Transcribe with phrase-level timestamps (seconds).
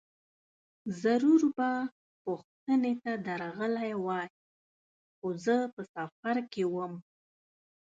[1.03, 1.69] ضرور به
[2.23, 4.27] پوښتنې ته درغلی وای،
[5.17, 6.93] خو زه په سفر کې وم.